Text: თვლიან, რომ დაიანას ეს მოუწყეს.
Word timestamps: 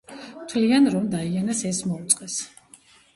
თვლიან, 0.53 0.87
რომ 0.95 1.05
დაიანას 1.11 1.61
ეს 1.73 1.83
მოუწყეს. 1.91 2.39